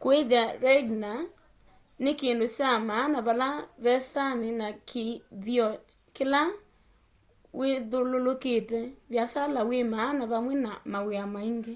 kuithya 0.00 0.42
reindeer 0.62 1.20
ni 2.02 2.12
kindu 2.20 2.46
kya 2.56 2.70
maana 2.88 3.18
vala 3.26 3.48
ve 3.84 3.94
sami 4.12 4.48
na 4.60 4.68
kithio 4.88 5.68
kila 6.16 6.40
withululukite 7.58 8.80
viasala 9.12 9.60
wi 9.68 9.78
maana 9.94 10.22
vamwe 10.32 10.54
na 10.64 10.72
mawia 10.92 11.24
angi 11.44 11.74